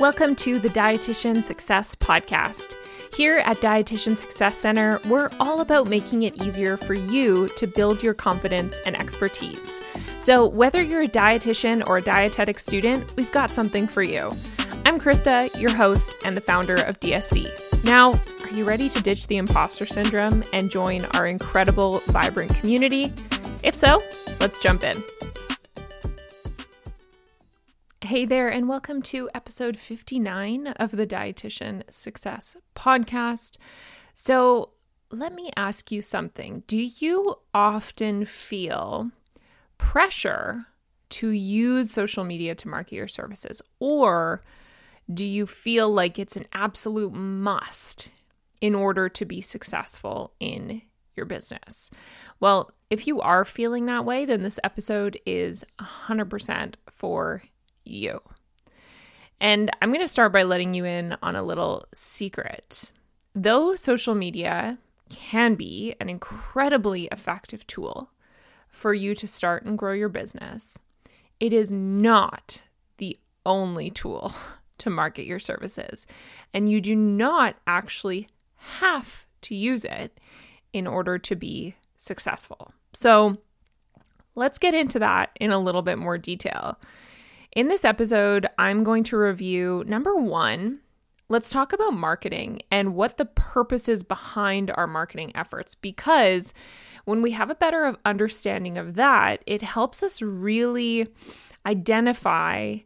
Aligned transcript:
Welcome 0.00 0.34
to 0.36 0.58
the 0.58 0.70
Dietitian 0.70 1.44
Success 1.44 1.94
Podcast. 1.94 2.72
Here 3.14 3.36
at 3.44 3.58
Dietitian 3.58 4.16
Success 4.16 4.56
Center, 4.56 4.98
we're 5.06 5.28
all 5.38 5.60
about 5.60 5.90
making 5.90 6.22
it 6.22 6.42
easier 6.42 6.78
for 6.78 6.94
you 6.94 7.48
to 7.58 7.66
build 7.66 8.02
your 8.02 8.14
confidence 8.14 8.80
and 8.86 8.96
expertise. 8.96 9.78
So, 10.18 10.46
whether 10.46 10.80
you're 10.80 11.02
a 11.02 11.08
dietitian 11.08 11.86
or 11.86 11.98
a 11.98 12.02
dietetic 12.02 12.58
student, 12.58 13.14
we've 13.14 13.30
got 13.30 13.52
something 13.52 13.86
for 13.86 14.02
you. 14.02 14.32
I'm 14.86 14.98
Krista, 14.98 15.54
your 15.60 15.74
host 15.74 16.16
and 16.24 16.34
the 16.34 16.40
founder 16.40 16.76
of 16.76 16.98
DSC. 17.00 17.84
Now, 17.84 18.14
are 18.42 18.50
you 18.54 18.64
ready 18.64 18.88
to 18.88 19.02
ditch 19.02 19.26
the 19.26 19.36
imposter 19.36 19.84
syndrome 19.84 20.44
and 20.54 20.70
join 20.70 21.04
our 21.14 21.26
incredible, 21.26 21.98
vibrant 22.06 22.54
community? 22.54 23.12
If 23.62 23.74
so, 23.74 24.02
let's 24.40 24.60
jump 24.60 24.82
in. 24.82 24.96
Hey 28.10 28.24
there, 28.24 28.48
and 28.48 28.68
welcome 28.68 29.02
to 29.02 29.30
episode 29.36 29.76
59 29.76 30.66
of 30.66 30.90
the 30.90 31.06
Dietitian 31.06 31.84
Success 31.92 32.56
Podcast. 32.74 33.56
So, 34.14 34.70
let 35.12 35.32
me 35.32 35.52
ask 35.56 35.92
you 35.92 36.02
something. 36.02 36.64
Do 36.66 36.76
you 36.76 37.36
often 37.54 38.24
feel 38.24 39.12
pressure 39.78 40.66
to 41.10 41.28
use 41.28 41.92
social 41.92 42.24
media 42.24 42.56
to 42.56 42.66
market 42.66 42.96
your 42.96 43.06
services? 43.06 43.62
Or 43.78 44.42
do 45.14 45.24
you 45.24 45.46
feel 45.46 45.88
like 45.88 46.18
it's 46.18 46.34
an 46.34 46.46
absolute 46.52 47.12
must 47.12 48.10
in 48.60 48.74
order 48.74 49.08
to 49.08 49.24
be 49.24 49.40
successful 49.40 50.32
in 50.40 50.82
your 51.14 51.26
business? 51.26 51.92
Well, 52.40 52.72
if 52.90 53.06
you 53.06 53.20
are 53.20 53.44
feeling 53.44 53.86
that 53.86 54.04
way, 54.04 54.24
then 54.24 54.42
this 54.42 54.58
episode 54.64 55.16
is 55.24 55.64
100% 55.78 56.74
for 56.90 57.44
you. 57.92 58.20
And 59.40 59.70
I'm 59.80 59.90
going 59.90 60.04
to 60.04 60.08
start 60.08 60.32
by 60.32 60.42
letting 60.42 60.74
you 60.74 60.84
in 60.84 61.16
on 61.22 61.34
a 61.34 61.42
little 61.42 61.86
secret. 61.92 62.92
Though 63.34 63.74
social 63.74 64.14
media 64.14 64.78
can 65.08 65.54
be 65.54 65.94
an 66.00 66.08
incredibly 66.08 67.06
effective 67.06 67.66
tool 67.66 68.10
for 68.68 68.94
you 68.94 69.14
to 69.14 69.26
start 69.26 69.64
and 69.64 69.78
grow 69.78 69.92
your 69.92 70.08
business, 70.08 70.78
it 71.40 71.52
is 71.52 71.72
not 71.72 72.62
the 72.98 73.16
only 73.46 73.90
tool 73.90 74.32
to 74.78 74.90
market 74.90 75.26
your 75.26 75.38
services. 75.38 76.06
And 76.52 76.70
you 76.70 76.80
do 76.80 76.94
not 76.94 77.56
actually 77.66 78.28
have 78.56 79.24
to 79.42 79.54
use 79.54 79.84
it 79.84 80.18
in 80.72 80.86
order 80.86 81.18
to 81.18 81.34
be 81.34 81.76
successful. 81.98 82.72
So 82.92 83.38
let's 84.34 84.58
get 84.58 84.74
into 84.74 84.98
that 84.98 85.30
in 85.40 85.50
a 85.50 85.58
little 85.58 85.82
bit 85.82 85.98
more 85.98 86.18
detail. 86.18 86.78
In 87.52 87.66
this 87.66 87.84
episode, 87.84 88.46
I'm 88.58 88.84
going 88.84 89.02
to 89.04 89.16
review 89.16 89.82
number 89.88 90.14
one, 90.14 90.78
let's 91.28 91.50
talk 91.50 91.72
about 91.72 91.94
marketing 91.94 92.62
and 92.70 92.94
what 92.94 93.16
the 93.16 93.24
purpose 93.24 93.88
is 93.88 94.04
behind 94.04 94.70
our 94.70 94.86
marketing 94.86 95.32
efforts. 95.34 95.74
Because 95.74 96.54
when 97.06 97.22
we 97.22 97.32
have 97.32 97.50
a 97.50 97.56
better 97.56 97.96
understanding 98.04 98.78
of 98.78 98.94
that, 98.94 99.42
it 99.46 99.62
helps 99.62 100.00
us 100.04 100.22
really 100.22 101.08
identify 101.66 102.76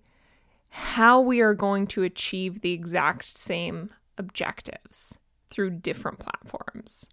how 0.71 1.21
we 1.21 1.41
are 1.43 1.55
going 1.55 1.87
to 1.89 2.03
achieve 2.03 2.63
the 2.63 2.73
exact 2.73 3.27
same 3.27 3.91
objectives 4.17 5.19
through 5.51 5.71
different 5.71 6.19
platforms. 6.19 7.11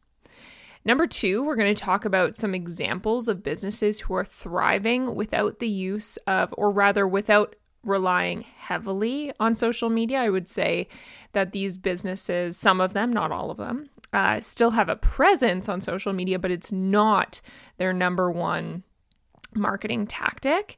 Number 0.83 1.05
two, 1.05 1.43
we're 1.43 1.55
going 1.55 1.73
to 1.73 1.81
talk 1.81 2.05
about 2.05 2.37
some 2.37 2.55
examples 2.55 3.27
of 3.27 3.43
businesses 3.43 4.01
who 4.01 4.15
are 4.15 4.25
thriving 4.25 5.13
without 5.13 5.59
the 5.59 5.69
use 5.69 6.17
of, 6.27 6.53
or 6.57 6.71
rather, 6.71 7.07
without 7.07 7.55
relying 7.83 8.41
heavily 8.41 9.31
on 9.39 9.55
social 9.55 9.89
media. 9.89 10.19
I 10.19 10.29
would 10.29 10.49
say 10.49 10.87
that 11.33 11.51
these 11.51 11.77
businesses, 11.77 12.57
some 12.57 12.81
of 12.81 12.93
them, 12.93 13.13
not 13.13 13.31
all 13.31 13.51
of 13.51 13.57
them, 13.57 13.89
uh, 14.13 14.39
still 14.39 14.71
have 14.71 14.89
a 14.89 14.95
presence 14.95 15.69
on 15.69 15.81
social 15.81 16.13
media, 16.13 16.37
but 16.39 16.51
it's 16.51 16.71
not 16.71 17.41
their 17.77 17.93
number 17.93 18.29
one 18.31 18.83
marketing 19.55 20.07
tactic. 20.07 20.77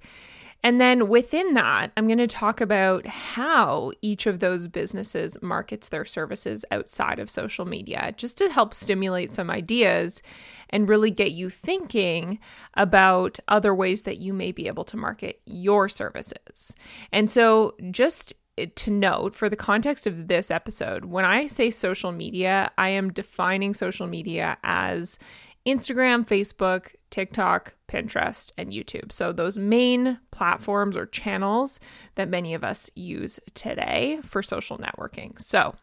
And 0.63 0.79
then 0.79 1.09
within 1.09 1.53
that, 1.55 1.91
I'm 1.97 2.07
going 2.07 2.17
to 2.19 2.27
talk 2.27 2.61
about 2.61 3.05
how 3.05 3.91
each 4.01 4.25
of 4.25 4.39
those 4.39 4.67
businesses 4.67 5.37
markets 5.41 5.89
their 5.89 6.05
services 6.05 6.63
outside 6.71 7.19
of 7.19 7.29
social 7.29 7.65
media, 7.65 8.13
just 8.15 8.37
to 8.37 8.49
help 8.49 8.73
stimulate 8.73 9.33
some 9.33 9.49
ideas 9.49 10.23
and 10.69 10.87
really 10.87 11.11
get 11.11 11.33
you 11.33 11.49
thinking 11.49 12.39
about 12.75 13.39
other 13.47 13.75
ways 13.75 14.03
that 14.03 14.17
you 14.17 14.33
may 14.33 14.51
be 14.51 14.67
able 14.67 14.85
to 14.85 14.97
market 14.97 15.41
your 15.45 15.89
services. 15.89 16.75
And 17.11 17.29
so, 17.29 17.75
just 17.91 18.33
to 18.75 18.91
note 18.91 19.33
for 19.33 19.49
the 19.49 19.55
context 19.55 20.05
of 20.05 20.27
this 20.27 20.51
episode, 20.51 21.05
when 21.05 21.25
I 21.25 21.47
say 21.47 21.71
social 21.71 22.11
media, 22.11 22.71
I 22.77 22.89
am 22.89 23.11
defining 23.11 23.73
social 23.73 24.07
media 24.07 24.57
as 24.63 25.17
Instagram, 25.65 26.27
Facebook, 26.27 26.95
TikTok, 27.09 27.75
Pinterest, 27.87 28.51
and 28.57 28.71
YouTube. 28.71 29.11
So, 29.11 29.31
those 29.31 29.57
main 29.57 30.19
platforms 30.31 30.97
or 30.97 31.05
channels 31.05 31.79
that 32.15 32.29
many 32.29 32.53
of 32.53 32.63
us 32.63 32.89
use 32.95 33.39
today 33.53 34.19
for 34.23 34.43
social 34.43 34.77
networking. 34.77 35.39
So, 35.41 35.75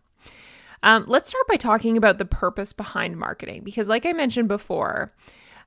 um, 0.83 1.05
let's 1.07 1.29
start 1.29 1.47
by 1.47 1.57
talking 1.57 1.97
about 1.97 2.19
the 2.19 2.25
purpose 2.25 2.73
behind 2.73 3.17
marketing 3.17 3.63
because, 3.65 3.89
like 3.89 4.07
I 4.07 4.13
mentioned 4.13 4.49
before, 4.49 5.13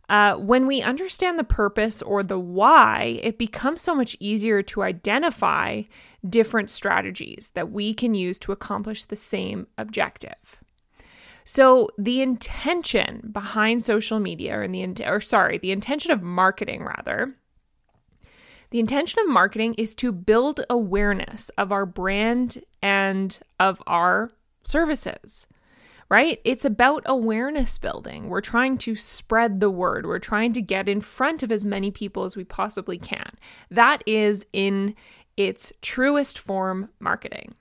uh, 0.10 0.36
when 0.36 0.68
we 0.68 0.82
understand 0.82 1.40
the 1.40 1.44
purpose 1.44 2.02
or 2.02 2.24
the 2.24 2.40
why, 2.40 3.20
it 3.24 3.38
becomes 3.38 3.82
so 3.82 3.96
much 3.96 4.18
easier 4.20 4.62
to 4.62 4.84
identify 4.84 5.84
different 6.28 6.70
strategies 6.70 7.52
that 7.54 7.72
we 7.72 7.94
can 7.94 8.14
use 8.14 8.38
to 8.40 8.52
accomplish 8.52 9.06
the 9.06 9.16
same 9.16 9.68
objective. 9.78 10.63
So 11.46 11.90
the 11.98 12.22
intention 12.22 13.30
behind 13.32 13.84
social 13.84 14.20
media 14.20 14.60
or 14.60 14.68
the 14.68 15.06
or 15.06 15.22
sorry, 15.22 15.58
the 15.58 15.72
intention 15.72 16.12
of 16.12 16.22
marketing 16.22 16.84
rather, 16.84 17.36
the 18.70 18.80
intention 18.80 19.20
of 19.20 19.30
marketing 19.30 19.76
is 19.76 19.94
to 19.96 20.12
build 20.12 20.66
awareness 20.70 21.50
of 21.58 21.72
our 21.72 21.86
brand 21.86 22.64
and 22.82 23.38
of 23.60 23.82
our 23.86 24.32
services. 24.64 25.48
Right? 26.10 26.40
It's 26.44 26.66
about 26.66 27.04
awareness 27.08 27.80
building. 27.80 28.30
We're 28.30 28.42
trying 28.42 28.78
to 28.80 28.96
spread 28.96 29.60
the 29.60 29.72
word. 29.72 30.06
We're 30.06 30.20
trying 30.20 30.54
to 30.54 30.62
get 30.62 30.88
in 30.88 31.02
front 31.02 31.42
of 31.42 31.52
as 31.52 31.66
many 31.66 31.90
people 31.90 32.24
as 32.24 32.36
we 32.36 32.44
possibly 32.44 33.00
can. 33.00 33.32
That 33.72 34.04
is 34.06 34.46
in 34.54 34.96
its 35.38 35.74
truest 35.82 36.38
form 36.38 36.90
marketing. 37.00 37.56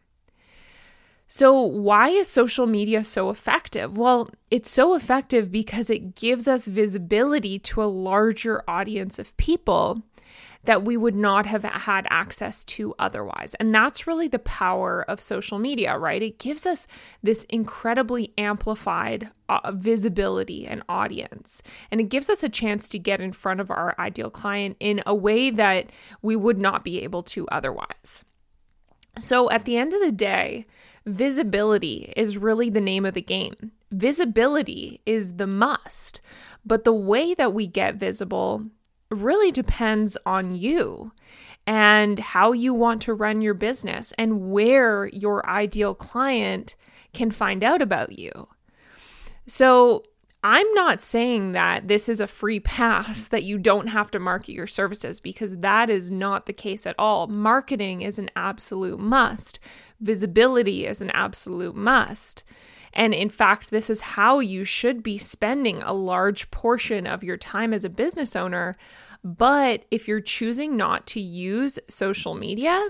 So, 1.34 1.58
why 1.62 2.10
is 2.10 2.28
social 2.28 2.66
media 2.66 3.04
so 3.04 3.30
effective? 3.30 3.96
Well, 3.96 4.28
it's 4.50 4.70
so 4.70 4.94
effective 4.94 5.50
because 5.50 5.88
it 5.88 6.14
gives 6.14 6.46
us 6.46 6.66
visibility 6.66 7.58
to 7.60 7.82
a 7.82 7.88
larger 7.88 8.62
audience 8.68 9.18
of 9.18 9.34
people 9.38 10.02
that 10.64 10.84
we 10.84 10.94
would 10.98 11.14
not 11.14 11.46
have 11.46 11.64
had 11.64 12.06
access 12.10 12.66
to 12.66 12.94
otherwise. 12.98 13.54
And 13.54 13.74
that's 13.74 14.06
really 14.06 14.28
the 14.28 14.40
power 14.40 15.06
of 15.08 15.22
social 15.22 15.58
media, 15.58 15.96
right? 15.96 16.22
It 16.22 16.38
gives 16.38 16.66
us 16.66 16.86
this 17.22 17.44
incredibly 17.44 18.34
amplified 18.36 19.30
uh, 19.48 19.72
visibility 19.72 20.66
and 20.66 20.82
audience. 20.86 21.62
And 21.90 21.98
it 21.98 22.10
gives 22.10 22.28
us 22.28 22.42
a 22.42 22.50
chance 22.50 22.90
to 22.90 22.98
get 22.98 23.22
in 23.22 23.32
front 23.32 23.60
of 23.60 23.70
our 23.70 23.94
ideal 23.98 24.28
client 24.28 24.76
in 24.80 25.02
a 25.06 25.14
way 25.14 25.48
that 25.48 25.86
we 26.20 26.36
would 26.36 26.58
not 26.58 26.84
be 26.84 27.00
able 27.00 27.22
to 27.22 27.48
otherwise. 27.48 28.22
So, 29.18 29.50
at 29.50 29.64
the 29.64 29.78
end 29.78 29.92
of 29.94 30.00
the 30.00 30.12
day, 30.12 30.66
Visibility 31.04 32.12
is 32.16 32.36
really 32.36 32.70
the 32.70 32.80
name 32.80 33.04
of 33.04 33.14
the 33.14 33.22
game. 33.22 33.72
Visibility 33.90 35.00
is 35.04 35.36
the 35.36 35.46
must, 35.46 36.20
but 36.64 36.84
the 36.84 36.92
way 36.92 37.34
that 37.34 37.52
we 37.52 37.66
get 37.66 37.96
visible 37.96 38.64
really 39.10 39.50
depends 39.50 40.16
on 40.24 40.54
you 40.54 41.12
and 41.66 42.18
how 42.18 42.52
you 42.52 42.72
want 42.72 43.02
to 43.02 43.14
run 43.14 43.40
your 43.40 43.54
business 43.54 44.12
and 44.18 44.50
where 44.50 45.06
your 45.06 45.48
ideal 45.48 45.94
client 45.94 46.76
can 47.12 47.30
find 47.30 47.62
out 47.62 47.82
about 47.82 48.18
you. 48.18 48.48
So, 49.46 50.04
I'm 50.44 50.72
not 50.74 51.00
saying 51.00 51.52
that 51.52 51.86
this 51.86 52.08
is 52.08 52.20
a 52.20 52.26
free 52.26 52.58
pass 52.58 53.28
that 53.28 53.44
you 53.44 53.58
don't 53.58 53.88
have 53.88 54.10
to 54.12 54.18
market 54.18 54.52
your 54.52 54.66
services 54.66 55.20
because 55.20 55.58
that 55.58 55.88
is 55.88 56.10
not 56.10 56.46
the 56.46 56.52
case 56.52 56.86
at 56.86 56.96
all. 56.98 57.26
Marketing 57.26 58.02
is 58.02 58.18
an 58.18 58.30
absolute 58.34 58.98
must, 58.98 59.60
visibility 60.00 60.86
is 60.86 61.00
an 61.00 61.10
absolute 61.10 61.76
must. 61.76 62.42
And 62.94 63.14
in 63.14 63.30
fact, 63.30 63.70
this 63.70 63.88
is 63.88 64.02
how 64.02 64.40
you 64.40 64.64
should 64.64 65.02
be 65.02 65.16
spending 65.16 65.80
a 65.82 65.94
large 65.94 66.50
portion 66.50 67.06
of 67.06 67.24
your 67.24 67.38
time 67.38 67.72
as 67.72 67.86
a 67.86 67.88
business 67.88 68.36
owner. 68.36 68.76
But 69.24 69.86
if 69.90 70.06
you're 70.06 70.20
choosing 70.20 70.76
not 70.76 71.06
to 71.08 71.20
use 71.20 71.78
social 71.88 72.34
media, 72.34 72.88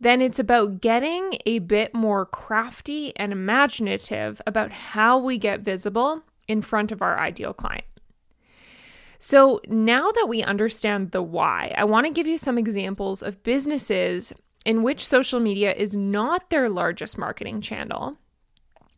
then 0.00 0.22
it's 0.22 0.38
about 0.38 0.80
getting 0.80 1.36
a 1.44 1.58
bit 1.58 1.92
more 1.92 2.24
crafty 2.24 3.14
and 3.16 3.32
imaginative 3.32 4.40
about 4.46 4.70
how 4.70 5.18
we 5.18 5.36
get 5.36 5.60
visible 5.60 6.22
in 6.48 6.62
front 6.62 6.90
of 6.90 7.02
our 7.02 7.18
ideal 7.18 7.52
client. 7.52 7.84
So 9.18 9.60
now 9.68 10.10
that 10.12 10.26
we 10.28 10.42
understand 10.42 11.10
the 11.10 11.22
why, 11.22 11.74
I 11.76 11.84
want 11.84 12.06
to 12.06 12.12
give 12.12 12.26
you 12.26 12.38
some 12.38 12.56
examples 12.56 13.22
of 13.22 13.42
businesses 13.42 14.32
in 14.64 14.82
which 14.82 15.06
social 15.06 15.40
media 15.40 15.72
is 15.72 15.96
not 15.96 16.50
their 16.50 16.68
largest 16.68 17.18
marketing 17.18 17.60
channel 17.60 18.16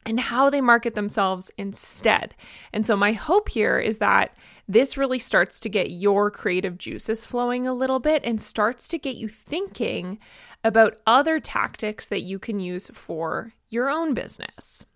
and 0.07 0.19
how 0.19 0.51
they 0.51 0.61
market 0.61 0.95
themselves 0.95 1.51
instead. 1.59 2.35
And 2.73 2.87
so, 2.87 2.97
my 2.97 3.13
hope 3.13 3.51
here 3.51 3.79
is 3.79 3.99
that 3.99 4.35
this 4.67 4.97
really 4.97 5.19
starts 5.19 5.61
to 5.61 5.69
get 5.69 5.91
your 5.91 6.31
creative 6.31 6.79
juices 6.79 7.25
flowing 7.25 7.67
a 7.67 7.75
little 7.75 7.99
bit 7.99 8.25
and 8.25 8.41
starts 8.41 8.89
to 8.89 8.99
get 8.99 9.17
you 9.17 9.29
thinking 9.29 10.19
about 10.65 10.99
other 11.07 11.41
tactics 11.41 12.07
that 12.09 12.23
you 12.23 12.39
can 12.39 12.61
use 12.61 12.91
for 12.93 13.55
your 13.69 13.91
own 13.91 14.15
business. 14.15 14.87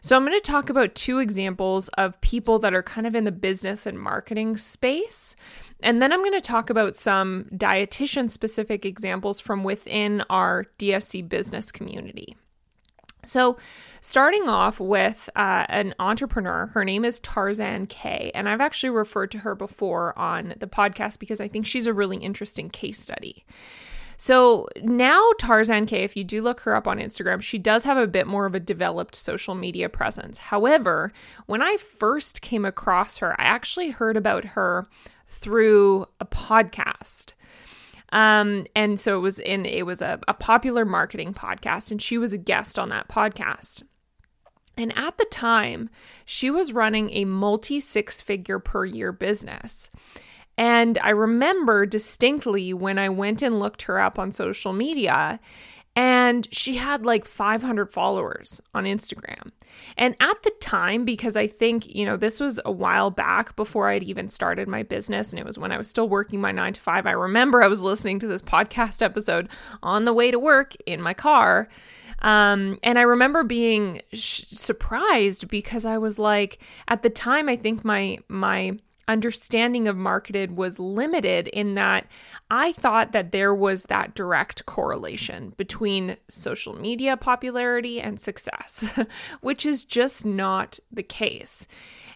So, 0.00 0.16
I'm 0.16 0.24
going 0.24 0.38
to 0.38 0.40
talk 0.40 0.70
about 0.70 0.94
two 0.94 1.18
examples 1.18 1.88
of 1.90 2.20
people 2.20 2.58
that 2.60 2.74
are 2.74 2.82
kind 2.82 3.06
of 3.06 3.14
in 3.14 3.24
the 3.24 3.32
business 3.32 3.86
and 3.86 3.98
marketing 3.98 4.56
space. 4.56 5.36
And 5.80 6.00
then 6.00 6.12
I'm 6.12 6.20
going 6.20 6.32
to 6.32 6.40
talk 6.40 6.70
about 6.70 6.96
some 6.96 7.46
dietitian 7.52 8.30
specific 8.30 8.84
examples 8.84 9.40
from 9.40 9.64
within 9.64 10.22
our 10.30 10.66
DSC 10.78 11.28
business 11.28 11.70
community. 11.70 12.36
So, 13.26 13.58
starting 14.00 14.48
off 14.48 14.78
with 14.78 15.28
uh, 15.34 15.66
an 15.68 15.94
entrepreneur, 15.98 16.66
her 16.66 16.84
name 16.84 17.04
is 17.04 17.20
Tarzan 17.20 17.86
Kay. 17.88 18.30
And 18.34 18.48
I've 18.48 18.60
actually 18.60 18.90
referred 18.90 19.30
to 19.32 19.38
her 19.38 19.54
before 19.54 20.16
on 20.18 20.54
the 20.58 20.68
podcast 20.68 21.18
because 21.18 21.40
I 21.40 21.48
think 21.48 21.66
she's 21.66 21.86
a 21.86 21.92
really 21.92 22.18
interesting 22.18 22.70
case 22.70 23.00
study. 23.00 23.44
So 24.16 24.66
now 24.82 25.32
Tarzan 25.38 25.86
Kay, 25.86 26.02
if 26.02 26.16
you 26.16 26.24
do 26.24 26.42
look 26.42 26.60
her 26.60 26.74
up 26.74 26.88
on 26.88 26.98
Instagram, 26.98 27.42
she 27.42 27.58
does 27.58 27.84
have 27.84 27.98
a 27.98 28.06
bit 28.06 28.26
more 28.26 28.46
of 28.46 28.54
a 28.54 28.60
developed 28.60 29.14
social 29.14 29.54
media 29.54 29.88
presence. 29.88 30.38
However, 30.38 31.12
when 31.46 31.62
I 31.62 31.76
first 31.76 32.40
came 32.40 32.64
across 32.64 33.18
her, 33.18 33.38
I 33.40 33.44
actually 33.44 33.90
heard 33.90 34.16
about 34.16 34.44
her 34.44 34.86
through 35.28 36.06
a 36.20 36.24
podcast. 36.24 37.34
Um, 38.12 38.66
and 38.74 38.98
so 38.98 39.18
it 39.18 39.20
was 39.20 39.38
in 39.38 39.66
it 39.66 39.84
was 39.84 40.00
a, 40.00 40.20
a 40.28 40.34
popular 40.34 40.84
marketing 40.84 41.34
podcast, 41.34 41.90
and 41.90 42.00
she 42.00 42.18
was 42.18 42.32
a 42.32 42.38
guest 42.38 42.78
on 42.78 42.88
that 42.90 43.08
podcast. 43.08 43.82
And 44.78 44.96
at 44.96 45.16
the 45.16 45.24
time, 45.24 45.88
she 46.24 46.50
was 46.50 46.72
running 46.72 47.10
a 47.10 47.24
multi 47.24 47.80
six 47.80 48.20
figure 48.20 48.58
per 48.58 48.84
year 48.84 49.10
business. 49.10 49.90
And 50.58 50.98
I 51.02 51.10
remember 51.10 51.86
distinctly 51.86 52.72
when 52.72 52.98
I 52.98 53.08
went 53.08 53.42
and 53.42 53.58
looked 53.58 53.82
her 53.82 54.00
up 54.00 54.18
on 54.18 54.32
social 54.32 54.72
media, 54.72 55.38
and 55.94 56.46
she 56.52 56.76
had 56.76 57.06
like 57.06 57.24
500 57.24 57.90
followers 57.90 58.60
on 58.74 58.84
Instagram. 58.84 59.50
And 59.96 60.14
at 60.20 60.42
the 60.42 60.52
time, 60.60 61.04
because 61.04 61.36
I 61.36 61.46
think, 61.46 61.94
you 61.94 62.04
know, 62.04 62.16
this 62.16 62.38
was 62.38 62.60
a 62.64 62.70
while 62.70 63.10
back 63.10 63.56
before 63.56 63.88
I'd 63.88 64.02
even 64.02 64.28
started 64.28 64.68
my 64.68 64.82
business, 64.82 65.30
and 65.30 65.40
it 65.40 65.46
was 65.46 65.58
when 65.58 65.72
I 65.72 65.78
was 65.78 65.88
still 65.88 66.08
working 66.08 66.40
my 66.40 66.52
nine 66.52 66.74
to 66.74 66.80
five, 66.80 67.06
I 67.06 67.12
remember 67.12 67.62
I 67.62 67.68
was 67.68 67.80
listening 67.80 68.18
to 68.20 68.26
this 68.26 68.42
podcast 68.42 69.02
episode 69.02 69.48
on 69.82 70.04
the 70.04 70.12
way 70.12 70.30
to 70.30 70.38
work 70.38 70.74
in 70.86 71.00
my 71.00 71.14
car. 71.14 71.68
Um, 72.20 72.78
and 72.82 72.98
I 72.98 73.02
remember 73.02 73.42
being 73.44 74.00
sh- 74.12 74.44
surprised 74.48 75.48
because 75.48 75.84
I 75.84 75.98
was 75.98 76.18
like, 76.18 76.58
at 76.88 77.02
the 77.02 77.10
time, 77.10 77.48
I 77.48 77.56
think 77.56 77.84
my, 77.84 78.18
my, 78.28 78.78
understanding 79.08 79.86
of 79.86 79.96
marketed 79.96 80.56
was 80.56 80.78
limited 80.78 81.48
in 81.48 81.74
that 81.74 82.06
I 82.50 82.72
thought 82.72 83.12
that 83.12 83.32
there 83.32 83.54
was 83.54 83.84
that 83.84 84.14
direct 84.14 84.66
correlation 84.66 85.54
between 85.56 86.16
social 86.28 86.74
media 86.74 87.16
popularity 87.16 88.00
and 88.00 88.18
success, 88.18 88.88
which 89.40 89.64
is 89.64 89.84
just 89.84 90.24
not 90.24 90.78
the 90.90 91.02
case. 91.02 91.68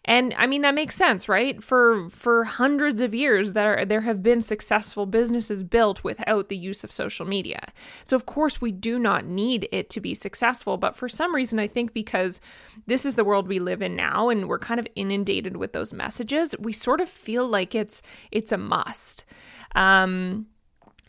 And 0.06 0.34
I 0.38 0.46
mean 0.46 0.62
that 0.62 0.74
makes 0.74 0.96
sense, 0.96 1.28
right? 1.28 1.62
For 1.62 2.08
for 2.08 2.44
hundreds 2.44 3.00
of 3.00 3.14
years 3.14 3.52
there 3.52 3.84
there 3.84 4.00
have 4.00 4.22
been 4.22 4.40
successful 4.40 5.04
businesses 5.04 5.62
built 5.62 6.02
without 6.02 6.48
the 6.48 6.56
use 6.56 6.82
of 6.82 6.90
social 6.90 7.26
media. 7.26 7.68
So 8.04 8.16
of 8.16 8.24
course 8.24 8.60
we 8.60 8.72
do 8.72 8.98
not 8.98 9.26
need 9.26 9.68
it 9.70 9.90
to 9.90 10.00
be 10.00 10.14
successful, 10.14 10.78
but 10.78 10.96
for 10.96 11.08
some 11.08 11.34
reason 11.34 11.58
I 11.58 11.66
think 11.66 11.92
because 11.92 12.40
this 12.86 13.04
is 13.04 13.14
the 13.14 13.24
world 13.24 13.46
we 13.46 13.58
live 13.58 13.82
in 13.82 13.94
now 13.94 14.30
and 14.30 14.48
we're 14.48 14.58
kind 14.58 14.80
of 14.80 14.86
inundated 14.96 15.58
with 15.58 15.74
those 15.74 15.92
messages, 15.92 16.54
we 16.58 16.72
sort 16.72 17.02
of 17.02 17.08
feel 17.08 17.46
like 17.46 17.74
it's 17.74 18.00
it's 18.30 18.52
a 18.52 18.58
must. 18.58 19.26
Um 19.74 20.46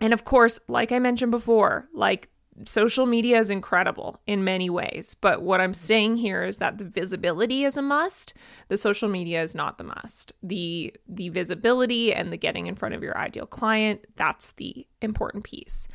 and 0.02 0.14
of 0.14 0.26
course, 0.26 0.60
like 0.68 0.92
I 0.92 1.00
mentioned 1.00 1.32
before, 1.32 1.88
like 1.94 2.28
social 2.66 3.06
media 3.06 3.40
is 3.40 3.52
incredible 3.52 4.20
in 4.28 4.44
many 4.44 4.70
ways, 4.70 5.16
but 5.20 5.42
what 5.42 5.62
I'm 5.62 5.74
saying 5.74 6.18
here 6.18 6.44
is 6.44 6.58
that 6.58 6.78
the 6.78 6.86
visibility 6.86 7.64
is 7.64 7.78
a 7.78 7.82
must. 7.82 8.34
The 8.68 8.78
social 8.78 9.10
media 9.10 9.42
is 9.42 9.56
not 9.56 9.78
the 9.78 9.84
must. 9.84 10.34
The 10.44 10.94
the 11.08 11.30
visibility 11.30 12.14
and 12.14 12.32
the 12.32 12.38
getting 12.38 12.68
in 12.68 12.76
front 12.76 12.96
of 12.96 13.04
your 13.04 13.18
ideal 13.18 13.46
client, 13.46 14.06
that's 14.16 14.52
the 14.54 14.88
important 15.02 15.44
piece. 15.44 15.88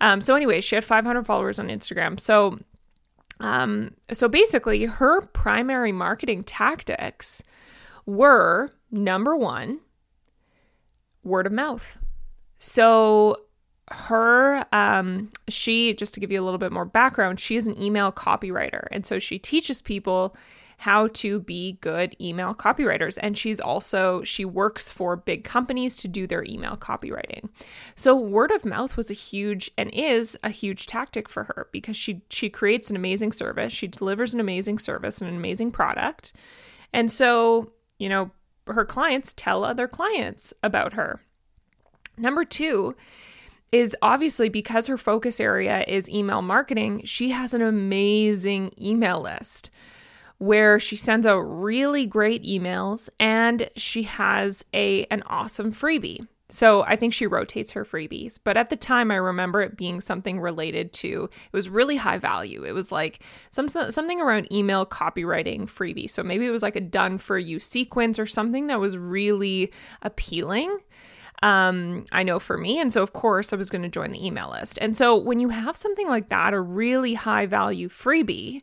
Um, 0.00 0.20
so 0.20 0.34
anyway, 0.34 0.60
she 0.60 0.74
had 0.74 0.84
500 0.84 1.26
followers 1.26 1.58
on 1.58 1.68
Instagram. 1.68 2.18
So 2.18 2.58
um, 3.40 3.94
so 4.12 4.28
basically 4.28 4.84
her 4.84 5.22
primary 5.22 5.92
marketing 5.92 6.44
tactics 6.44 7.42
were 8.06 8.70
number 8.90 9.36
1 9.36 9.80
word 11.24 11.46
of 11.46 11.52
mouth. 11.52 11.98
So 12.58 13.43
her 13.90 14.64
um 14.72 15.30
she 15.48 15.92
just 15.92 16.14
to 16.14 16.20
give 16.20 16.32
you 16.32 16.40
a 16.40 16.44
little 16.44 16.58
bit 16.58 16.72
more 16.72 16.86
background 16.86 17.38
she 17.38 17.56
is 17.56 17.66
an 17.66 17.80
email 17.80 18.10
copywriter. 18.10 18.86
And 18.90 19.04
so 19.04 19.18
she 19.18 19.38
teaches 19.38 19.82
people 19.82 20.34
how 20.78 21.08
to 21.08 21.40
be 21.40 21.78
good 21.80 22.16
email 22.20 22.54
copywriters. 22.54 23.18
And 23.22 23.38
she's 23.38 23.60
also 23.60 24.22
she 24.22 24.44
works 24.44 24.90
for 24.90 25.16
big 25.16 25.44
companies 25.44 25.96
to 25.98 26.08
do 26.08 26.26
their 26.26 26.44
email 26.44 26.76
copywriting. 26.76 27.48
So 27.94 28.16
word 28.16 28.50
of 28.50 28.64
mouth 28.64 28.96
was 28.96 29.10
a 29.10 29.14
huge 29.14 29.70
and 29.78 29.90
is 29.92 30.36
a 30.42 30.50
huge 30.50 30.86
tactic 30.86 31.28
for 31.28 31.44
her 31.44 31.68
because 31.72 31.96
she 31.96 32.22
she 32.30 32.50
creates 32.50 32.90
an 32.90 32.96
amazing 32.96 33.32
service. 33.32 33.72
She 33.72 33.86
delivers 33.86 34.34
an 34.34 34.40
amazing 34.40 34.78
service 34.78 35.20
and 35.20 35.30
an 35.30 35.36
amazing 35.36 35.70
product. 35.70 36.32
And 36.92 37.10
so 37.10 37.72
you 37.98 38.08
know 38.08 38.30
her 38.66 38.84
clients 38.84 39.34
tell 39.34 39.64
other 39.64 39.86
clients 39.86 40.54
about 40.62 40.94
her. 40.94 41.20
Number 42.16 42.44
2 42.44 42.94
is 43.74 43.96
obviously 44.02 44.48
because 44.48 44.86
her 44.86 44.96
focus 44.96 45.40
area 45.40 45.84
is 45.88 46.08
email 46.08 46.42
marketing, 46.42 47.02
she 47.04 47.30
has 47.30 47.52
an 47.52 47.60
amazing 47.60 48.72
email 48.80 49.20
list 49.20 49.68
where 50.38 50.78
she 50.78 50.94
sends 50.94 51.26
out 51.26 51.40
really 51.40 52.06
great 52.06 52.44
emails 52.44 53.08
and 53.18 53.68
she 53.76 54.04
has 54.04 54.64
a 54.72 55.06
an 55.06 55.24
awesome 55.26 55.72
freebie. 55.72 56.24
So 56.50 56.82
I 56.82 56.94
think 56.94 57.12
she 57.12 57.26
rotates 57.26 57.72
her 57.72 57.84
freebies, 57.84 58.38
but 58.44 58.56
at 58.56 58.70
the 58.70 58.76
time 58.76 59.10
I 59.10 59.16
remember 59.16 59.60
it 59.60 59.76
being 59.76 60.00
something 60.00 60.38
related 60.38 60.92
to 60.92 61.24
it 61.24 61.52
was 61.52 61.68
really 61.68 61.96
high 61.96 62.18
value. 62.18 62.62
It 62.62 62.72
was 62.72 62.92
like 62.92 63.24
some 63.50 63.68
something 63.68 64.20
around 64.20 64.52
email 64.52 64.86
copywriting 64.86 65.62
freebie. 65.62 66.08
So 66.08 66.22
maybe 66.22 66.46
it 66.46 66.50
was 66.50 66.62
like 66.62 66.76
a 66.76 66.80
done 66.80 67.18
for 67.18 67.38
you 67.38 67.58
sequence 67.58 68.20
or 68.20 68.26
something 68.26 68.68
that 68.68 68.78
was 68.78 68.96
really 68.96 69.72
appealing 70.00 70.78
um, 71.42 72.04
I 72.12 72.22
know 72.22 72.38
for 72.38 72.56
me. 72.56 72.80
And 72.80 72.92
so, 72.92 73.02
of 73.02 73.12
course, 73.12 73.52
I 73.52 73.56
was 73.56 73.70
going 73.70 73.82
to 73.82 73.88
join 73.88 74.12
the 74.12 74.24
email 74.24 74.50
list. 74.50 74.78
And 74.80 74.96
so, 74.96 75.16
when 75.16 75.40
you 75.40 75.50
have 75.50 75.76
something 75.76 76.08
like 76.08 76.28
that, 76.28 76.54
a 76.54 76.60
really 76.60 77.14
high 77.14 77.46
value 77.46 77.88
freebie, 77.88 78.62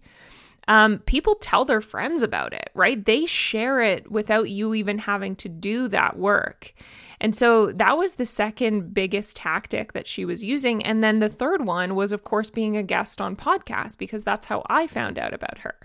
um, 0.68 1.00
people 1.00 1.36
tell 1.36 1.66
their 1.66 1.82
friends 1.82 2.24
about 2.24 2.54
it, 2.54 2.70
right? 2.74 3.04
They 3.04 3.26
share 3.26 3.82
it 3.82 4.12
without 4.12 4.50
you 4.50 4.74
even 4.74 5.00
having 5.00 5.36
to 5.38 5.50
do 5.50 5.88
that 5.90 6.18
work. 6.18 6.74
And 7.20 7.36
so 7.36 7.72
that 7.74 7.98
was 7.98 8.16
the 8.16 8.26
second 8.26 8.96
biggest 8.96 9.38
tactic 9.38 9.94
that 9.94 10.08
she 10.08 10.26
was 10.26 10.44
using. 10.44 10.84
And 10.84 11.04
then 11.04 11.20
the 11.20 11.30
third 11.30 11.66
one 11.66 11.94
was, 11.94 12.12
of 12.12 12.24
course, 12.24 12.50
being 12.50 12.76
a 12.76 12.84
guest 12.84 13.22
on 13.22 13.36
podcasts, 13.36 13.96
because 13.96 14.24
that's 14.24 14.48
how 14.48 14.64
I 14.68 14.88
found 14.88 15.20
out 15.20 15.34
about 15.34 15.60
her. 15.60 15.76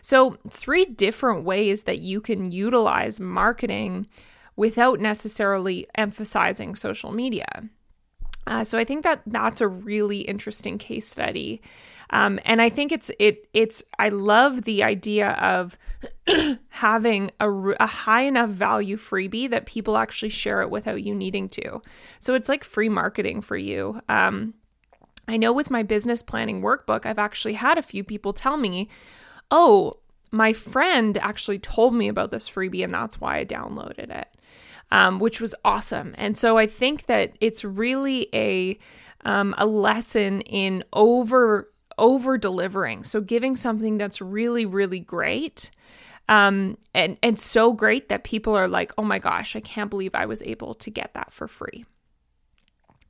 So, 0.00 0.38
three 0.50 0.84
different 0.84 1.44
ways 1.44 1.84
that 1.84 2.00
you 2.00 2.20
can 2.20 2.50
utilize 2.50 3.20
marketing 3.20 4.08
without 4.56 5.00
necessarily 5.00 5.86
emphasizing 5.94 6.74
social 6.74 7.12
media. 7.12 7.68
Uh, 8.46 8.64
so 8.64 8.76
I 8.76 8.84
think 8.84 9.04
that 9.04 9.22
that's 9.26 9.60
a 9.60 9.68
really 9.68 10.22
interesting 10.22 10.76
case 10.76 11.06
study, 11.06 11.62
um, 12.10 12.40
and 12.44 12.60
I 12.60 12.70
think 12.70 12.90
it's 12.90 13.08
it 13.20 13.48
it's 13.54 13.84
I 14.00 14.08
love 14.08 14.62
the 14.62 14.82
idea 14.82 15.30
of 15.32 15.78
having 16.68 17.30
a, 17.38 17.48
a 17.48 17.86
high 17.86 18.22
enough 18.22 18.50
value 18.50 18.96
freebie 18.96 19.48
that 19.50 19.66
people 19.66 19.96
actually 19.96 20.30
share 20.30 20.60
it 20.60 20.70
without 20.70 21.04
you 21.04 21.14
needing 21.14 21.48
to. 21.50 21.82
So 22.18 22.34
it's 22.34 22.48
like 22.48 22.64
free 22.64 22.88
marketing 22.88 23.42
for 23.42 23.56
you. 23.56 24.00
Um, 24.08 24.54
I 25.28 25.36
know 25.36 25.52
with 25.52 25.70
my 25.70 25.84
business 25.84 26.20
planning 26.20 26.62
workbook, 26.62 27.06
I've 27.06 27.20
actually 27.20 27.54
had 27.54 27.78
a 27.78 27.82
few 27.82 28.02
people 28.02 28.32
tell 28.32 28.56
me, 28.56 28.88
"Oh, 29.52 29.98
my 30.32 30.52
friend 30.52 31.16
actually 31.18 31.60
told 31.60 31.94
me 31.94 32.08
about 32.08 32.30
this 32.30 32.48
freebie, 32.50 32.82
and 32.82 32.92
that's 32.92 33.20
why 33.20 33.38
I 33.38 33.44
downloaded 33.44 34.10
it." 34.10 34.28
um, 34.92 35.18
which 35.18 35.40
was 35.40 35.54
awesome. 35.64 36.14
And 36.18 36.36
so 36.36 36.58
I 36.58 36.66
think 36.66 37.06
that 37.06 37.36
it's 37.40 37.64
really 37.64 38.28
a 38.32 38.78
um, 39.24 39.54
a 39.56 39.66
lesson 39.66 40.42
in 40.42 40.84
over 40.92 41.72
over 41.98 42.36
delivering. 42.36 43.02
So 43.04 43.20
giving 43.20 43.56
something 43.56 43.96
that's 43.96 44.20
really 44.20 44.66
really 44.66 45.00
great. 45.00 45.70
Um, 46.28 46.76
and 46.94 47.16
and 47.22 47.38
so 47.38 47.72
great 47.72 48.10
that 48.10 48.22
people 48.22 48.54
are 48.54 48.68
like, 48.68 48.92
oh 48.98 49.02
my 49.02 49.18
gosh, 49.18 49.56
I 49.56 49.60
can't 49.60 49.90
believe 49.90 50.14
I 50.14 50.26
was 50.26 50.42
able 50.42 50.74
to 50.74 50.90
get 50.90 51.14
that 51.14 51.32
for 51.32 51.48
free. 51.48 51.86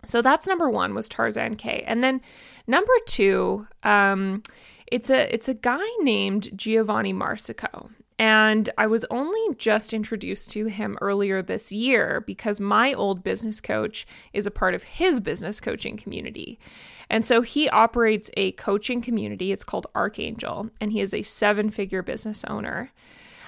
So 0.04 0.22
that's 0.22 0.46
number 0.46 0.70
one 0.70 0.94
was 0.94 1.08
Tarzan 1.08 1.56
Kay. 1.56 1.84
And 1.86 2.02
then 2.02 2.20
number 2.66 2.92
two, 3.06 3.66
um, 3.82 4.42
it's 4.92 5.08
a 5.08 5.32
it's 5.32 5.48
a 5.48 5.54
guy 5.54 5.88
named 6.00 6.50
Giovanni 6.54 7.14
Marsico. 7.14 7.88
And 8.18 8.68
I 8.76 8.86
was 8.86 9.06
only 9.10 9.54
just 9.56 9.94
introduced 9.94 10.50
to 10.52 10.66
him 10.66 10.98
earlier 11.00 11.42
this 11.42 11.72
year 11.72 12.22
because 12.24 12.60
my 12.60 12.92
old 12.92 13.24
business 13.24 13.60
coach 13.60 14.06
is 14.32 14.46
a 14.46 14.50
part 14.50 14.74
of 14.74 14.84
his 14.84 15.18
business 15.18 15.60
coaching 15.60 15.96
community. 15.96 16.60
And 17.08 17.24
so 17.26 17.40
he 17.40 17.68
operates 17.70 18.30
a 18.36 18.52
coaching 18.52 19.00
community. 19.00 19.50
It's 19.50 19.64
called 19.64 19.86
Archangel, 19.94 20.70
and 20.80 20.92
he 20.92 21.00
is 21.00 21.14
a 21.14 21.22
seven 21.22 21.70
figure 21.70 22.02
business 22.02 22.44
owner. 22.44 22.92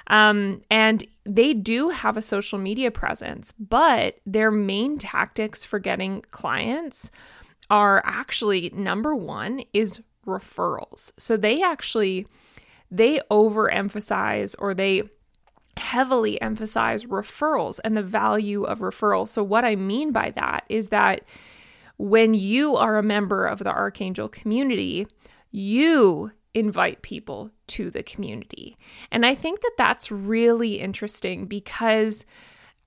Um, 0.09 0.63
and 0.71 1.05
they 1.25 1.53
do 1.55 1.91
have 1.91 2.17
a 2.17 2.23
social 2.23 2.59
media 2.59 2.91
presence, 2.91 3.53
but 3.53 4.17
their 4.27 4.51
main 4.51 4.99
tactics 4.99 5.65
for 5.65 5.79
getting 5.79 6.23
clients 6.31 7.11
are 7.71 8.03
actually 8.05 8.71
number 8.75 9.15
one 9.15 9.63
is 9.73 10.01
referrals. 10.25 11.13
So 11.19 11.37
they 11.37 11.63
actually 11.63 12.27
they 12.91 13.21
overemphasize 13.31 14.55
or 14.59 14.75
they 14.75 15.03
heavily 15.77 16.41
emphasize 16.41 17.05
referrals 17.05 17.81
and 17.83 17.97
the 17.97 18.03
value 18.03 18.63
of 18.63 18.79
referrals. 18.79 19.29
So 19.29 19.43
what 19.43 19.65
I 19.65 19.75
mean 19.75 20.13
by 20.13 20.31
that 20.31 20.65
is 20.69 20.91
that 20.91 21.23
when 21.97 22.35
you 22.35 22.77
are 22.77 22.99
a 22.99 23.03
member 23.03 23.47
of 23.47 23.59
the 23.59 23.73
Archangel 23.73 24.29
community, 24.29 25.07
you 25.51 26.33
invite 26.55 27.03
people 27.03 27.51
to 27.67 27.91
the 27.91 28.03
community. 28.03 28.77
And 29.11 29.27
I 29.27 29.35
think 29.35 29.61
that 29.61 29.75
that's 29.77 30.11
really 30.11 30.81
interesting 30.81 31.47
because 31.47 32.25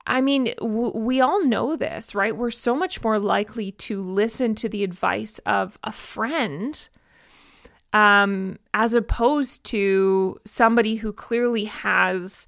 I 0.09 0.21
mean, 0.21 0.53
w- 0.59 0.97
we 0.97 1.19
all 1.19 1.43
know 1.43 1.75
this, 1.75 2.15
right? 2.15 2.35
We're 2.35 2.49
so 2.49 2.73
much 2.73 3.03
more 3.03 3.19
likely 3.19 3.73
to 3.73 4.01
listen 4.01 4.55
to 4.55 4.69
the 4.69 4.85
advice 4.85 5.39
of 5.39 5.77
a 5.83 5.91
friend 5.91 6.87
um, 7.97 8.59
as 8.75 8.93
opposed 8.93 9.63
to 9.63 10.39
somebody 10.45 10.97
who 10.97 11.11
clearly 11.11 11.65
has. 11.65 12.47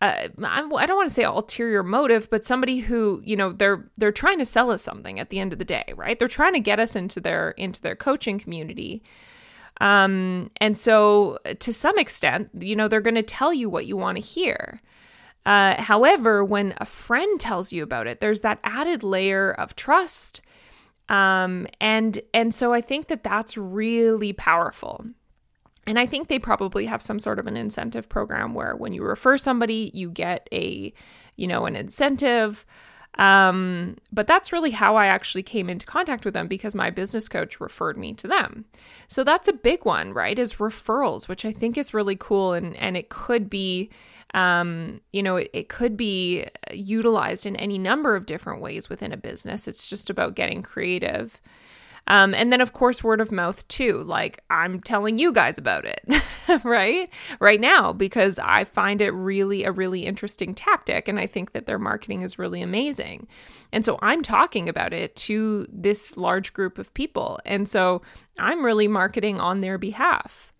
Uh, 0.00 0.28
I 0.44 0.60
don't 0.60 0.70
want 0.70 1.08
to 1.08 1.14
say 1.14 1.24
ulterior 1.24 1.82
motive, 1.82 2.28
but 2.30 2.44
somebody 2.44 2.78
who 2.78 3.22
you 3.24 3.34
know 3.34 3.50
they're 3.50 3.90
they're 3.96 4.12
trying 4.12 4.38
to 4.38 4.44
sell 4.44 4.70
us 4.70 4.82
something 4.82 5.18
at 5.18 5.30
the 5.30 5.40
end 5.40 5.54
of 5.54 5.58
the 5.58 5.64
day, 5.64 5.94
right? 5.96 6.18
They're 6.18 6.28
trying 6.28 6.52
to 6.52 6.60
get 6.60 6.78
us 6.78 6.94
into 6.94 7.18
their 7.18 7.52
into 7.52 7.80
their 7.80 7.96
coaching 7.96 8.38
community, 8.38 9.02
um, 9.80 10.50
and 10.58 10.76
so, 10.76 11.38
to 11.58 11.72
some 11.72 11.98
extent, 11.98 12.50
you 12.58 12.76
know, 12.76 12.88
they're 12.88 13.00
going 13.00 13.14
to 13.14 13.22
tell 13.22 13.54
you 13.54 13.70
what 13.70 13.86
you 13.86 13.96
want 13.96 14.18
to 14.18 14.22
hear. 14.22 14.82
Uh, 15.46 15.80
however, 15.80 16.44
when 16.44 16.74
a 16.76 16.84
friend 16.84 17.40
tells 17.40 17.72
you 17.72 17.82
about 17.82 18.06
it, 18.06 18.20
there's 18.20 18.42
that 18.42 18.60
added 18.62 19.02
layer 19.02 19.50
of 19.50 19.74
trust, 19.74 20.42
um, 21.08 21.66
and 21.80 22.20
and 22.34 22.54
so 22.54 22.72
I 22.72 22.80
think 22.80 23.08
that 23.08 23.24
that's 23.24 23.56
really 23.56 24.32
powerful. 24.32 25.04
And 25.86 25.98
I 25.98 26.04
think 26.04 26.28
they 26.28 26.38
probably 26.38 26.84
have 26.84 27.00
some 27.00 27.18
sort 27.18 27.38
of 27.38 27.46
an 27.46 27.56
incentive 27.56 28.10
program 28.10 28.52
where 28.52 28.76
when 28.76 28.92
you 28.92 29.02
refer 29.02 29.38
somebody, 29.38 29.90
you 29.94 30.10
get 30.10 30.46
a, 30.52 30.92
you 31.36 31.46
know, 31.46 31.64
an 31.64 31.76
incentive. 31.76 32.66
Um, 33.18 33.96
but 34.12 34.28
that's 34.28 34.52
really 34.52 34.70
how 34.70 34.94
I 34.94 35.06
actually 35.06 35.42
came 35.42 35.68
into 35.68 35.84
contact 35.84 36.24
with 36.24 36.34
them 36.34 36.46
because 36.46 36.74
my 36.74 36.90
business 36.90 37.28
coach 37.28 37.60
referred 37.60 37.98
me 37.98 38.14
to 38.14 38.28
them. 38.28 38.64
So 39.08 39.24
that's 39.24 39.48
a 39.48 39.52
big 39.52 39.84
one, 39.84 40.12
right? 40.12 40.38
Is 40.38 40.54
referrals, 40.54 41.26
which 41.26 41.44
I 41.44 41.52
think 41.52 41.76
is 41.76 41.92
really 41.92 42.16
cool 42.16 42.52
and 42.52 42.76
and 42.76 42.96
it 42.96 43.08
could 43.08 43.50
be 43.50 43.90
um, 44.34 45.00
you 45.12 45.22
know, 45.22 45.36
it, 45.36 45.50
it 45.52 45.68
could 45.68 45.96
be 45.96 46.46
utilized 46.70 47.46
in 47.46 47.56
any 47.56 47.78
number 47.78 48.14
of 48.14 48.26
different 48.26 48.60
ways 48.60 48.88
within 48.88 49.12
a 49.12 49.16
business. 49.16 49.66
It's 49.66 49.88
just 49.88 50.10
about 50.10 50.34
getting 50.34 50.62
creative. 50.62 51.40
Um, 52.08 52.34
and 52.34 52.52
then, 52.52 52.60
of 52.60 52.72
course, 52.72 53.04
word 53.04 53.20
of 53.20 53.30
mouth 53.30 53.66
too. 53.68 54.02
Like 54.02 54.42
I'm 54.50 54.80
telling 54.80 55.18
you 55.18 55.32
guys 55.32 55.58
about 55.58 55.84
it, 55.84 56.04
right? 56.64 57.08
Right 57.38 57.60
now, 57.60 57.92
because 57.92 58.38
I 58.40 58.64
find 58.64 59.00
it 59.00 59.10
really 59.10 59.64
a 59.64 59.72
really 59.72 60.04
interesting 60.04 60.54
tactic. 60.54 61.06
And 61.06 61.20
I 61.20 61.26
think 61.26 61.52
that 61.52 61.66
their 61.66 61.78
marketing 61.78 62.22
is 62.22 62.38
really 62.38 62.62
amazing. 62.62 63.28
And 63.72 63.84
so 63.84 63.98
I'm 64.02 64.22
talking 64.22 64.68
about 64.68 64.92
it 64.92 65.14
to 65.16 65.66
this 65.70 66.16
large 66.16 66.52
group 66.52 66.78
of 66.78 66.92
people. 66.94 67.38
And 67.44 67.68
so 67.68 68.02
I'm 68.38 68.64
really 68.64 68.88
marketing 68.88 69.38
on 69.38 69.60
their 69.60 69.78
behalf. 69.78 70.52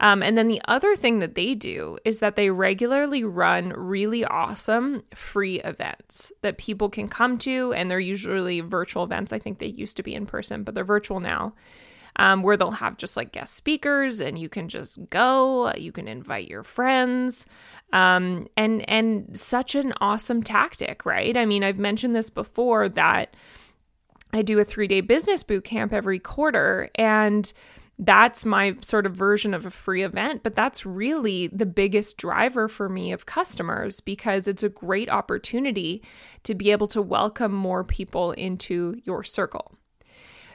Um, 0.00 0.22
and 0.22 0.36
then 0.36 0.48
the 0.48 0.60
other 0.66 0.96
thing 0.96 1.20
that 1.20 1.34
they 1.34 1.54
do 1.54 1.98
is 2.04 2.18
that 2.18 2.36
they 2.36 2.50
regularly 2.50 3.22
run 3.22 3.70
really 3.70 4.24
awesome 4.24 5.04
free 5.14 5.60
events 5.60 6.32
that 6.42 6.58
people 6.58 6.88
can 6.88 7.08
come 7.08 7.38
to. 7.38 7.72
And 7.74 7.90
they're 7.90 8.00
usually 8.00 8.60
virtual 8.60 9.04
events. 9.04 9.32
I 9.32 9.38
think 9.38 9.58
they 9.58 9.66
used 9.66 9.96
to 9.98 10.02
be 10.02 10.14
in 10.14 10.26
person, 10.26 10.64
but 10.64 10.74
they're 10.74 10.84
virtual 10.84 11.20
now. 11.20 11.54
Um, 12.16 12.44
where 12.44 12.56
they'll 12.56 12.70
have 12.70 12.96
just 12.96 13.16
like 13.16 13.32
guest 13.32 13.54
speakers 13.54 14.20
and 14.20 14.38
you 14.38 14.48
can 14.48 14.68
just 14.68 15.10
go 15.10 15.72
you 15.74 15.90
can 15.90 16.06
invite 16.06 16.46
your 16.46 16.62
friends 16.62 17.44
um, 17.92 18.46
and 18.56 18.88
and 18.88 19.36
such 19.36 19.74
an 19.74 19.92
awesome 20.00 20.40
tactic 20.40 21.04
right 21.04 21.36
i 21.36 21.44
mean 21.44 21.64
i've 21.64 21.80
mentioned 21.80 22.14
this 22.14 22.30
before 22.30 22.88
that 22.88 23.34
i 24.32 24.42
do 24.42 24.60
a 24.60 24.64
three 24.64 24.86
day 24.86 25.00
business 25.00 25.42
boot 25.42 25.64
camp 25.64 25.92
every 25.92 26.20
quarter 26.20 26.88
and 26.94 27.52
that's 27.98 28.44
my 28.44 28.76
sort 28.80 29.06
of 29.06 29.14
version 29.14 29.54
of 29.54 29.64
a 29.64 29.70
free 29.70 30.02
event, 30.02 30.42
but 30.42 30.56
that's 30.56 30.84
really 30.84 31.46
the 31.48 31.66
biggest 31.66 32.16
driver 32.16 32.68
for 32.68 32.88
me 32.88 33.12
of 33.12 33.26
customers 33.26 34.00
because 34.00 34.48
it's 34.48 34.62
a 34.62 34.68
great 34.68 35.08
opportunity 35.08 36.02
to 36.42 36.54
be 36.54 36.70
able 36.72 36.88
to 36.88 37.00
welcome 37.00 37.52
more 37.52 37.84
people 37.84 38.32
into 38.32 39.00
your 39.04 39.22
circle. 39.22 39.76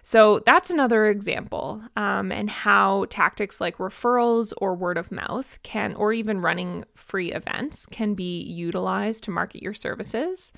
So 0.04 0.42
that's 0.46 0.70
another 0.70 1.08
example, 1.08 1.84
um, 1.96 2.32
and 2.32 2.50
how 2.50 3.06
tactics 3.10 3.60
like 3.60 3.78
referrals 3.78 4.54
or 4.58 4.76
word 4.76 4.98
of 4.98 5.12
mouth 5.12 5.60
can, 5.64 5.94
or 5.96 6.14
even 6.14 6.42
running 6.42 6.86
free 6.96 7.32
events, 7.32 7.86
can 7.86 8.14
be 8.14 8.42
utilized 8.42 9.24
to 9.26 9.32
market 9.32 9.62
your 9.62 9.74
services. 9.74 10.54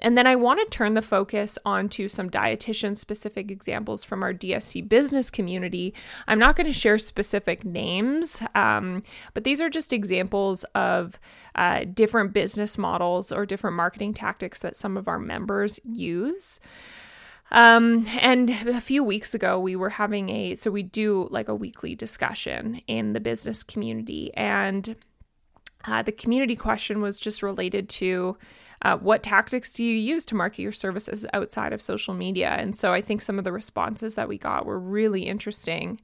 And 0.00 0.16
then 0.16 0.26
I 0.26 0.36
want 0.36 0.60
to 0.60 0.76
turn 0.76 0.94
the 0.94 1.02
focus 1.02 1.58
onto 1.64 2.08
some 2.08 2.30
dietitian 2.30 2.96
specific 2.96 3.50
examples 3.50 4.04
from 4.04 4.22
our 4.22 4.32
DSC 4.32 4.88
business 4.88 5.30
community. 5.30 5.94
I'm 6.26 6.38
not 6.38 6.56
going 6.56 6.66
to 6.66 6.72
share 6.72 6.98
specific 6.98 7.64
names, 7.64 8.40
um, 8.54 9.02
but 9.34 9.44
these 9.44 9.60
are 9.60 9.70
just 9.70 9.92
examples 9.92 10.64
of 10.74 11.18
uh, 11.54 11.84
different 11.92 12.32
business 12.32 12.78
models 12.78 13.32
or 13.32 13.46
different 13.46 13.76
marketing 13.76 14.14
tactics 14.14 14.60
that 14.60 14.76
some 14.76 14.96
of 14.96 15.08
our 15.08 15.18
members 15.18 15.80
use. 15.84 16.60
Um, 17.54 18.04
and 18.18 18.50
a 18.50 18.80
few 18.80 19.04
weeks 19.04 19.32
ago, 19.32 19.60
we 19.60 19.76
were 19.76 19.90
having 19.90 20.28
a 20.28 20.56
so 20.56 20.72
we 20.72 20.82
do 20.82 21.28
like 21.30 21.48
a 21.48 21.54
weekly 21.54 21.94
discussion 21.94 22.80
in 22.88 23.12
the 23.12 23.20
business 23.20 23.62
community, 23.62 24.34
and 24.34 24.96
uh, 25.84 26.02
the 26.02 26.10
community 26.10 26.56
question 26.56 27.00
was 27.00 27.20
just 27.20 27.44
related 27.44 27.88
to 27.90 28.36
uh, 28.82 28.96
what 28.96 29.22
tactics 29.22 29.72
do 29.72 29.84
you 29.84 29.96
use 29.96 30.26
to 30.26 30.34
market 30.34 30.62
your 30.62 30.72
services 30.72 31.26
outside 31.32 31.72
of 31.72 31.80
social 31.80 32.12
media? 32.12 32.50
And 32.50 32.74
so 32.76 32.92
I 32.92 33.00
think 33.00 33.22
some 33.22 33.38
of 33.38 33.44
the 33.44 33.52
responses 33.52 34.16
that 34.16 34.28
we 34.28 34.36
got 34.36 34.66
were 34.66 34.78
really 34.78 35.22
interesting. 35.22 36.00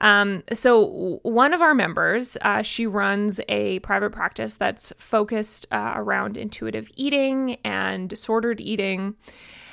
Um, 0.00 0.42
so 0.52 1.20
one 1.22 1.54
of 1.54 1.62
our 1.62 1.74
members, 1.74 2.36
uh, 2.42 2.60
she 2.60 2.86
runs 2.86 3.40
a 3.48 3.78
private 3.78 4.10
practice 4.10 4.56
that's 4.56 4.92
focused 4.98 5.66
uh, 5.72 5.94
around 5.96 6.36
intuitive 6.36 6.90
eating 6.96 7.56
and 7.64 8.10
disordered 8.10 8.60
eating. 8.60 9.14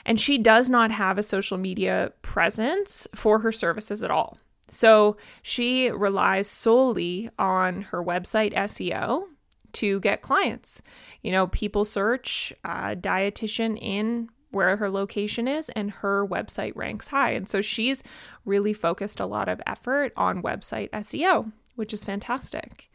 And 0.05 0.19
she 0.19 0.37
does 0.37 0.69
not 0.69 0.91
have 0.91 1.17
a 1.17 1.23
social 1.23 1.57
media 1.57 2.11
presence 2.21 3.07
for 3.15 3.39
her 3.39 3.51
services 3.51 4.03
at 4.03 4.11
all. 4.11 4.37
So 4.69 5.17
she 5.41 5.89
relies 5.91 6.47
solely 6.47 7.29
on 7.37 7.83
her 7.83 8.03
website 8.03 8.53
SEO 8.53 9.25
to 9.73 9.99
get 9.99 10.21
clients. 10.21 10.81
You 11.21 11.31
know, 11.31 11.47
people 11.47 11.85
search 11.85 12.53
uh, 12.63 12.95
dietitian 12.95 13.77
in 13.81 14.29
where 14.53 14.77
her 14.77 14.89
location 14.89 15.47
is, 15.47 15.69
and 15.69 15.89
her 15.89 16.25
website 16.27 16.73
ranks 16.75 17.07
high. 17.07 17.31
And 17.31 17.49
so 17.49 17.59
she's 17.59 18.03
really 18.45 18.71
focused 18.71 19.19
a 19.19 19.25
lot 19.25 19.49
of 19.49 19.59
effort 19.65 20.13
on 20.15 20.43
website 20.43 20.91
SEO, 20.91 21.51
which 21.75 21.91
is 21.91 22.03
fantastic. 22.03 22.91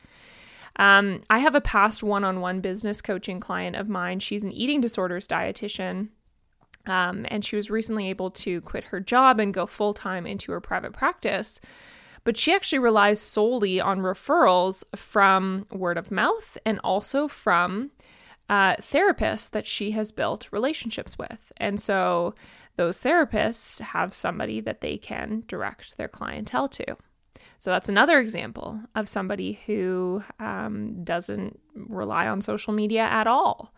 Um, 0.76 1.22
I 1.28 1.40
have 1.40 1.56
a 1.56 1.60
past 1.60 2.04
one 2.04 2.22
on 2.22 2.40
one 2.40 2.60
business 2.60 3.02
coaching 3.02 3.40
client 3.40 3.74
of 3.74 3.88
mine. 3.88 4.20
She's 4.20 4.44
an 4.44 4.52
eating 4.52 4.80
disorders 4.80 5.26
dietitian. 5.26 6.10
Um, 6.88 7.26
and 7.28 7.44
she 7.44 7.54
was 7.54 7.70
recently 7.70 8.08
able 8.08 8.30
to 8.30 8.60
quit 8.62 8.84
her 8.84 8.98
job 8.98 9.38
and 9.38 9.54
go 9.54 9.66
full 9.66 9.94
time 9.94 10.26
into 10.26 10.50
her 10.52 10.60
private 10.60 10.92
practice. 10.92 11.60
But 12.24 12.36
she 12.36 12.52
actually 12.52 12.80
relies 12.80 13.20
solely 13.20 13.80
on 13.80 14.00
referrals 14.00 14.84
from 14.96 15.66
word 15.70 15.96
of 15.96 16.10
mouth 16.10 16.58
and 16.66 16.80
also 16.82 17.28
from 17.28 17.90
uh, 18.48 18.76
therapists 18.76 19.50
that 19.50 19.66
she 19.66 19.92
has 19.92 20.10
built 20.10 20.48
relationships 20.50 21.18
with. 21.18 21.52
And 21.58 21.80
so 21.80 22.34
those 22.76 23.00
therapists 23.00 23.80
have 23.80 24.14
somebody 24.14 24.60
that 24.60 24.80
they 24.80 24.96
can 24.96 25.44
direct 25.46 25.96
their 25.96 26.08
clientele 26.08 26.68
to. 26.68 26.96
So 27.58 27.70
that's 27.70 27.88
another 27.88 28.20
example 28.20 28.80
of 28.94 29.08
somebody 29.08 29.60
who 29.66 30.22
um, 30.38 31.02
doesn't 31.02 31.58
rely 31.74 32.28
on 32.28 32.40
social 32.40 32.72
media 32.72 33.02
at 33.02 33.26
all. 33.26 33.74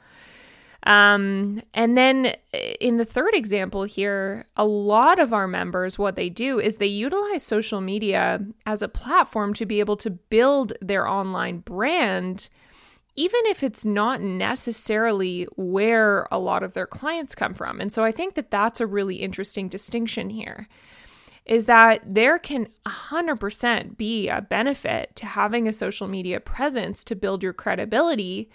Um, 0.85 1.63
and 1.75 1.97
then 1.97 2.35
in 2.81 2.97
the 2.97 3.05
third 3.05 3.35
example 3.35 3.85
here, 3.85 4.47
a 4.57 4.65
lot 4.65 5.19
of 5.19 5.33
our 5.33 5.47
members, 5.47 5.99
what 5.99 6.17
they 6.17 6.31
do 6.31 6.59
is 6.59 6.77
they 6.77 6.87
utilize 6.87 7.43
social 7.43 7.81
media 7.81 8.41
as 8.65 8.81
a 8.81 8.89
platform 8.89 9.53
to 9.55 9.67
be 9.67 9.81
able 9.81 9.97
to 9.99 10.11
build 10.11 10.73
their 10.81 11.07
online 11.07 11.59
brand, 11.59 12.49
even 13.15 13.41
if 13.45 13.63
it's 13.63 13.85
not 13.85 14.23
necessarily 14.23 15.47
where 15.57 16.27
a 16.31 16.39
lot 16.39 16.63
of 16.63 16.73
their 16.73 16.87
clients 16.87 17.35
come 17.35 17.53
from. 17.53 17.81
And 17.81 17.93
so 17.93 18.03
I 18.03 18.13
think 18.13 18.35
that 18.35 18.51
that's 18.51 18.81
a 18.81 18.87
really 18.87 19.17
interesting 19.17 19.69
distinction 19.69 20.31
here. 20.31 20.67
Is 21.45 21.65
that 21.65 22.03
there 22.07 22.39
can 22.39 22.69
100% 22.87 23.97
be 23.97 24.29
a 24.29 24.41
benefit 24.41 25.17
to 25.17 25.27
having 25.27 25.67
a 25.67 25.73
social 25.73 26.07
media 26.07 26.39
presence 26.39 27.03
to 27.05 27.17
build 27.17 27.43
your 27.43 27.53
credibility 27.53 28.49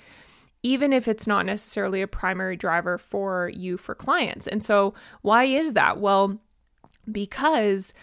even 0.66 0.92
if 0.92 1.08
it's 1.08 1.28
not 1.28 1.46
necessarily 1.46 2.02
a 2.02 2.08
primary 2.08 2.58
driver 2.58 2.98
for 2.98 3.52
you 3.54 3.78
for 3.78 3.94
clients. 3.94 4.48
And 4.48 4.64
so, 4.64 4.96
why 5.22 5.44
is 5.44 5.76
that? 5.76 6.00
Well, 6.00 6.40
because 7.12 7.94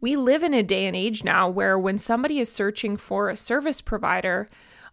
we 0.00 0.14
live 0.14 0.44
in 0.44 0.54
a 0.54 0.62
day 0.62 0.86
and 0.86 0.94
age 0.94 1.24
now 1.24 1.48
where 1.48 1.76
when 1.76 1.98
somebody 1.98 2.38
is 2.38 2.52
searching 2.52 2.96
for 2.96 3.30
a 3.30 3.36
service 3.36 3.80
provider, 3.80 4.48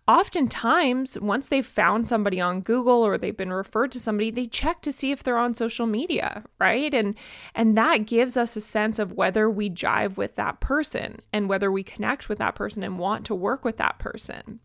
oftentimes 0.08 1.20
once 1.20 1.48
they've 1.48 1.64
found 1.64 2.08
somebody 2.08 2.42
on 2.42 2.62
Google 2.62 3.06
or 3.06 3.20
they've 3.20 3.38
been 3.38 3.54
referred 3.54 3.92
to 3.92 4.00
somebody, 4.00 4.32
they 4.32 4.48
check 4.48 4.82
to 4.82 4.92
see 4.92 5.12
if 5.12 5.22
they're 5.22 5.38
on 5.38 5.54
social 5.54 5.86
media, 5.86 6.44
right? 6.60 6.92
And 6.92 7.14
and 7.54 7.78
that 7.78 8.08
gives 8.08 8.36
us 8.36 8.56
a 8.56 8.62
sense 8.62 8.98
of 8.98 9.14
whether 9.14 9.48
we 9.48 9.70
jive 9.70 10.18
with 10.18 10.38
that 10.38 10.60
person 10.60 11.20
and 11.32 11.48
whether 11.48 11.72
we 11.72 11.84
connect 11.84 12.30
with 12.30 12.40
that 12.40 12.56
person 12.56 12.82
and 12.82 12.98
want 12.98 13.28
to 13.28 13.36
work 13.36 13.64
with 13.64 13.78
that 13.78 14.00
person. 14.00 14.60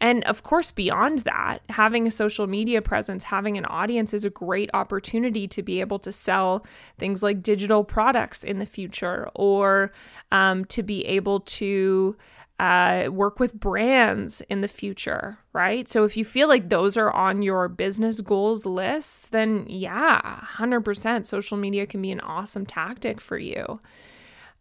And 0.00 0.24
of 0.24 0.42
course, 0.42 0.70
beyond 0.70 1.20
that, 1.20 1.60
having 1.70 2.06
a 2.06 2.10
social 2.10 2.46
media 2.46 2.82
presence, 2.82 3.24
having 3.24 3.56
an 3.56 3.64
audience 3.66 4.12
is 4.12 4.24
a 4.24 4.30
great 4.30 4.70
opportunity 4.74 5.46
to 5.48 5.62
be 5.62 5.80
able 5.80 5.98
to 6.00 6.12
sell 6.12 6.66
things 6.98 7.22
like 7.22 7.42
digital 7.42 7.84
products 7.84 8.44
in 8.44 8.58
the 8.58 8.66
future 8.66 9.28
or 9.34 9.92
um, 10.32 10.64
to 10.66 10.82
be 10.82 11.04
able 11.06 11.40
to 11.40 12.16
uh, 12.60 13.08
work 13.10 13.40
with 13.40 13.58
brands 13.58 14.40
in 14.42 14.60
the 14.60 14.68
future, 14.68 15.38
right? 15.52 15.88
So 15.88 16.04
if 16.04 16.16
you 16.16 16.24
feel 16.24 16.46
like 16.46 16.68
those 16.68 16.96
are 16.96 17.10
on 17.10 17.42
your 17.42 17.68
business 17.68 18.20
goals 18.20 18.64
list, 18.64 19.32
then 19.32 19.66
yeah, 19.68 20.40
100% 20.56 21.26
social 21.26 21.56
media 21.56 21.86
can 21.86 22.00
be 22.00 22.12
an 22.12 22.20
awesome 22.20 22.64
tactic 22.64 23.20
for 23.20 23.38
you. 23.38 23.80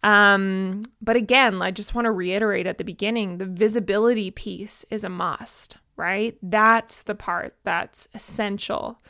Um, 0.04 0.84
but 1.02 1.16
again, 1.16 1.62
I 1.62 1.72
just 1.72 1.96
want 1.96 2.06
to 2.06 2.12
reiterate 2.12 2.68
at 2.68 2.78
the 2.78 2.84
beginning 2.84 3.38
the 3.38 3.46
visibility 3.46 4.32
piece 4.32 4.86
is 4.92 5.06
a 5.06 5.10
must, 5.10 5.78
right? 5.96 6.38
That's 6.44 7.04
the 7.04 7.16
part 7.16 7.56
that's 7.64 8.10
essential. 8.14 9.02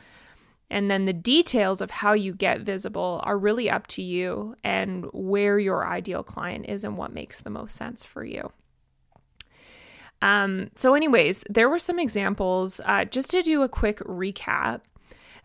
And 0.70 0.90
then 0.90 1.04
the 1.04 1.12
details 1.12 1.80
of 1.80 1.90
how 1.90 2.12
you 2.14 2.32
get 2.32 2.60
visible 2.60 3.20
are 3.24 3.36
really 3.36 3.68
up 3.68 3.86
to 3.88 4.02
you 4.02 4.56
and 4.64 5.06
where 5.12 5.58
your 5.58 5.86
ideal 5.86 6.22
client 6.22 6.66
is 6.68 6.84
and 6.84 6.96
what 6.96 7.12
makes 7.12 7.40
the 7.40 7.50
most 7.50 7.76
sense 7.76 8.04
for 8.04 8.24
you. 8.24 8.52
Um, 10.22 10.70
so, 10.74 10.94
anyways, 10.94 11.44
there 11.50 11.68
were 11.68 11.78
some 11.78 11.98
examples. 11.98 12.80
Uh, 12.84 13.04
just 13.04 13.30
to 13.30 13.42
do 13.42 13.62
a 13.62 13.68
quick 13.68 13.98
recap, 13.98 14.80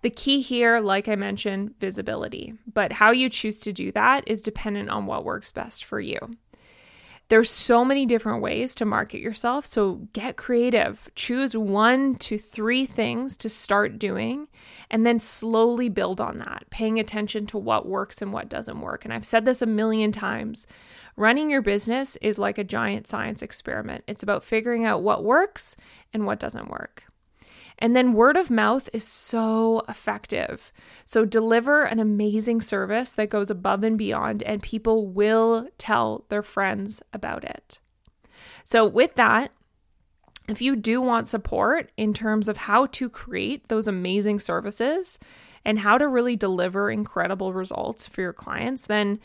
the 0.02 0.10
key 0.10 0.42
here, 0.42 0.80
like 0.80 1.08
I 1.08 1.16
mentioned, 1.16 1.78
visibility, 1.80 2.54
but 2.74 2.94
how 2.94 3.12
you 3.12 3.30
choose 3.30 3.60
to 3.62 3.74
do 3.74 3.92
that 3.92 4.24
is 4.28 4.42
dependent 4.42 4.90
on 4.90 5.06
what 5.06 5.26
works 5.26 5.52
best 5.52 5.84
for 5.84 6.00
you. 6.00 6.20
There's 7.30 7.52
so 7.52 7.86
many 7.86 8.08
different 8.08 8.42
ways 8.42 8.74
to 8.76 8.86
market 8.86 9.20
yourself, 9.20 9.64
so 9.64 10.08
get 10.14 10.36
creative. 10.36 11.10
Choose 11.14 11.56
one 11.56 12.16
to 12.16 12.40
three 12.40 12.88
things 12.88 13.38
to 13.38 13.50
start 13.50 14.00
doing 14.00 14.48
and 14.90 15.06
then 15.06 15.20
slowly 15.20 15.90
build 15.90 16.20
on 16.20 16.38
that, 16.38 16.66
paying 16.72 17.00
attention 17.00 17.46
to 17.48 17.60
what 17.60 17.88
works 17.88 18.20
and 18.24 18.34
what 18.34 18.50
doesn't 18.50 18.82
work. 18.82 19.06
And 19.06 19.14
I've 19.14 19.26
said 19.26 19.46
this 19.46 19.62
a 19.62 19.68
million 19.68 20.12
times. 20.12 20.66
Running 21.16 21.52
your 21.52 21.62
business 21.62 22.16
is 22.20 22.40
like 22.40 22.58
a 22.58 22.64
giant 22.64 23.06
science 23.06 23.44
experiment. 23.44 24.06
It's 24.08 24.24
about 24.24 24.44
figuring 24.44 24.86
out 24.86 25.04
what 25.04 25.24
works 25.24 25.78
and 26.12 26.26
what 26.26 26.40
doesn't 26.40 26.70
work. 26.72 27.04
And 27.80 27.96
then 27.96 28.14
word 28.14 28.38
of 28.38 28.52
mouth 28.52 28.90
is 28.94 29.06
so 29.06 29.84
effective. 29.88 30.72
So 31.06 31.26
deliver 31.26 31.84
an 31.84 32.00
amazing 32.00 32.62
service 32.62 33.14
that 33.14 33.30
goes 33.30 33.50
above 33.50 33.84
and 33.84 33.98
beyond, 33.98 34.44
and 34.44 34.62
people 34.62 35.08
will 35.08 35.70
tell 35.78 36.26
their 36.30 36.44
friends 36.44 37.02
about 37.14 37.44
it. 37.46 37.80
So, 38.66 38.86
with 38.86 39.16
that, 39.16 39.52
if 40.48 40.62
you 40.62 40.76
do 40.76 41.02
want 41.02 41.28
support 41.28 41.92
in 41.96 42.14
terms 42.14 42.50
of 42.50 42.58
how 42.58 42.88
to 42.88 43.10
create 43.10 43.68
those 43.68 43.88
amazing 43.88 44.40
services 44.40 45.20
and 45.64 45.80
how 45.80 45.98
to 45.98 46.08
really 46.08 46.36
deliver 46.36 46.90
incredible 46.90 47.54
results 47.54 48.08
for 48.08 48.22
your 48.22 48.34
clients, 48.34 48.84
then 48.84 49.20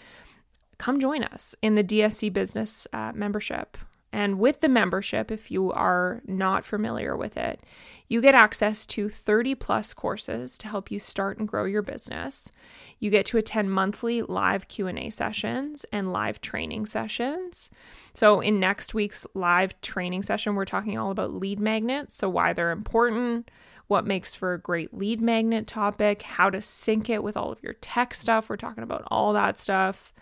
come 0.79 1.01
join 1.01 1.25
us 1.25 1.55
in 1.63 1.75
the 1.75 1.85
DSC 1.85 2.33
Business 2.33 2.87
uh, 2.93 3.13
membership. 3.15 3.79
And 4.15 4.39
with 4.39 4.61
the 4.61 4.69
membership, 4.69 5.33
if 5.33 5.51
you 5.51 5.73
are 5.73 6.23
not 6.25 6.65
familiar 6.65 7.17
with 7.17 7.37
it, 7.37 7.59
you 8.07 8.21
get 8.21 8.37
access 8.37 8.87
to 8.87 9.09
30 9.09 9.57
plus 9.57 9.93
courses 9.93 10.57
to 10.59 10.69
help 10.69 10.89
you 10.93 11.01
start 11.01 11.39
and 11.39 11.49
grow 11.49 11.65
your 11.65 11.83
business. 11.83 12.53
You 13.01 13.11
get 13.11 13.27
to 13.27 13.39
attend 13.39 13.73
monthly 13.73 14.23
live 14.23 14.69
Q&A 14.69 15.11
sessions 15.11 15.85
and 15.91 16.13
live 16.13 16.41
training 16.41 16.87
sessions. 16.87 17.71
So 18.13 18.41
in 18.41 18.61
next 18.61 18.95
week's 18.95 19.27
live 19.35 19.81
training 19.81 20.23
session, 20.23 20.55
we're 20.55 20.65
talking 20.65 20.97
all 20.97 21.11
about 21.11 21.35
lead 21.35 21.59
magnets, 21.59 22.15
so 22.15 22.29
why 22.29 22.53
they're 22.53 22.71
important, 22.71 23.51
what 23.89 24.07
makes 24.07 24.33
for 24.33 24.55
a 24.55 24.61
great 24.61 24.95
lead 24.95 25.21
magnet 25.21 25.67
topic, 25.67 26.23
how 26.23 26.51
to 26.51 26.63
sync 26.63 27.11
it 27.11 27.25
with 27.25 27.37
all 27.37 27.51
of 27.51 27.61
your 27.65 27.75
tech 27.81 28.15
stuff. 28.15 28.49
We're 28.49 28.59
talking 28.59 28.85
about 28.85 29.03
all 29.09 29.33
that 29.33 29.59
stuff 29.59 30.15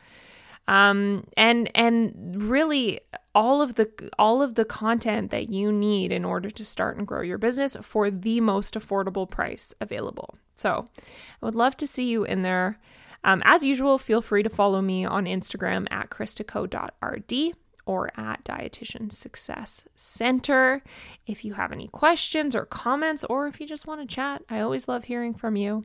um, 0.69 1.27
and 1.37 1.71
and 1.75 2.43
really 2.43 3.01
all 3.35 3.63
of 3.63 3.75
the 3.75 3.91
all 4.19 4.43
of 4.43 4.55
the 4.55 4.65
content 4.65 5.31
that 5.31 5.49
you 5.49 5.73
need 5.73 6.13
in 6.13 6.25
order 6.25 6.51
to 6.51 6.65
start 6.65 6.97
and 6.97 7.07
grow 7.07 7.23
your 7.23 7.39
business 7.39 7.77
for 7.83 8.11
the 8.11 8.41
most 8.41 8.75
affordable 8.75 9.29
price 9.29 9.75
available. 9.81 10.37
So, 10.55 10.89
I 10.99 11.47
would 11.47 11.55
love 11.55 11.77
to 11.79 11.87
see 11.87 12.09
you 12.09 12.25
in 12.25 12.43
there. 12.43 12.79
Um, 13.25 13.43
as 13.45 13.65
usual, 13.65 13.99
feel 13.99 14.21
free 14.21 14.43
to 14.43 14.51
follow 14.51 14.83
me 14.83 15.05
on 15.05 15.27
Instagram 15.27 15.87
at 15.91 16.11
christaco.rd 16.11 17.57
or 17.87 18.11
at 18.19 18.45
Dietitian 18.45 19.13
Success 19.13 19.85
Center. 19.95 20.83
If 21.27 21.45
you 21.45 21.55
have 21.55 21.73
any 21.73 21.89
questions 21.89 22.55
or 22.55 22.65
comments, 22.65 23.25
or 23.25 23.47
if 23.47 23.61
you 23.61 23.67
just 23.67 23.87
want 23.87 24.01
to 24.01 24.15
chat, 24.15 24.43
I 24.49 24.61
always 24.61 24.89
love 24.89 25.05
hearing 25.05 25.35
from 25.35 25.57
you. 25.57 25.85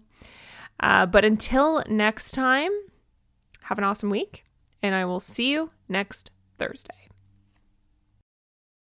Uh, 0.80 1.06
but 1.06 1.26
until 1.26 1.84
next 1.88 2.32
time, 2.32 2.72
have 3.62 3.78
an 3.78 3.84
awesome 3.84 4.10
week 4.10 4.47
and 4.82 4.96
I 4.96 5.06
will 5.06 5.20
see 5.20 5.52
you 5.52 5.72
next 5.88 6.32
Thursday. 6.58 7.08